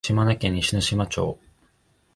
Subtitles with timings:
[0.03, 1.37] 島根県西ノ島町